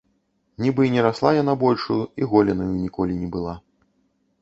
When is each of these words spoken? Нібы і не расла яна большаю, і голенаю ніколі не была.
Нібы 0.65 0.81
і 0.87 0.91
не 0.95 1.03
расла 1.09 1.35
яна 1.43 1.53
большаю, 1.65 1.99
і 2.23 2.31
голенаю 2.35 2.73
ніколі 2.83 3.23
не 3.23 3.33
была. 3.37 3.53